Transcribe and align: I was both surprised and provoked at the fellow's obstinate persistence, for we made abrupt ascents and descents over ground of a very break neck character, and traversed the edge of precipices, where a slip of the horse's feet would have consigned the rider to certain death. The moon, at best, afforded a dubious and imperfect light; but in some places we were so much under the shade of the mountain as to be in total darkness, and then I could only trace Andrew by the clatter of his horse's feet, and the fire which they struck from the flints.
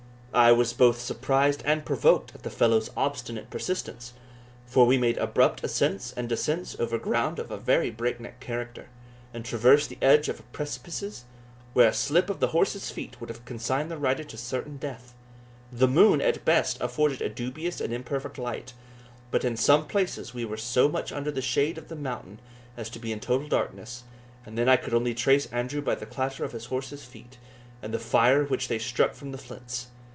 I 0.33 0.53
was 0.53 0.71
both 0.71 0.97
surprised 1.01 1.61
and 1.65 1.83
provoked 1.85 2.33
at 2.33 2.43
the 2.43 2.49
fellow's 2.49 2.89
obstinate 2.95 3.49
persistence, 3.49 4.13
for 4.65 4.85
we 4.87 4.97
made 4.97 5.17
abrupt 5.17 5.61
ascents 5.61 6.13
and 6.15 6.29
descents 6.29 6.73
over 6.79 6.97
ground 6.97 7.37
of 7.37 7.51
a 7.51 7.57
very 7.57 7.89
break 7.91 8.17
neck 8.17 8.39
character, 8.39 8.87
and 9.33 9.43
traversed 9.43 9.89
the 9.89 9.97
edge 10.01 10.29
of 10.29 10.49
precipices, 10.53 11.25
where 11.73 11.89
a 11.89 11.93
slip 11.93 12.29
of 12.29 12.39
the 12.39 12.47
horse's 12.55 12.89
feet 12.89 13.19
would 13.19 13.27
have 13.29 13.43
consigned 13.43 13.91
the 13.91 13.97
rider 13.97 14.23
to 14.23 14.37
certain 14.37 14.77
death. 14.77 15.13
The 15.69 15.89
moon, 15.89 16.21
at 16.21 16.45
best, 16.45 16.79
afforded 16.79 17.21
a 17.21 17.27
dubious 17.27 17.81
and 17.81 17.91
imperfect 17.91 18.37
light; 18.37 18.71
but 19.31 19.43
in 19.43 19.57
some 19.57 19.85
places 19.85 20.33
we 20.33 20.45
were 20.45 20.55
so 20.55 20.87
much 20.87 21.11
under 21.11 21.31
the 21.31 21.41
shade 21.41 21.77
of 21.77 21.89
the 21.89 21.95
mountain 21.97 22.39
as 22.77 22.89
to 22.91 22.99
be 22.99 23.11
in 23.11 23.19
total 23.19 23.49
darkness, 23.49 24.05
and 24.45 24.57
then 24.57 24.69
I 24.69 24.77
could 24.77 24.93
only 24.93 25.13
trace 25.13 25.47
Andrew 25.47 25.81
by 25.81 25.95
the 25.95 26.05
clatter 26.05 26.45
of 26.45 26.53
his 26.53 26.67
horse's 26.67 27.03
feet, 27.03 27.37
and 27.81 27.93
the 27.93 27.99
fire 27.99 28.45
which 28.45 28.69
they 28.69 28.79
struck 28.79 29.13
from 29.13 29.33
the 29.33 29.37
flints. 29.37 29.87